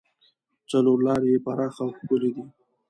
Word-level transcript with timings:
څلور 0.71 0.97
لارې 1.07 1.27
یې 1.33 1.43
پراخه 1.45 1.81
او 1.85 1.89
ښکلې 1.97 2.29
دي. 2.35 2.43